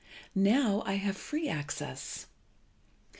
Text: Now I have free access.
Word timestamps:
Now 0.33 0.81
I 0.87 0.93
have 0.95 1.15
free 1.15 1.47
access. 1.47 2.25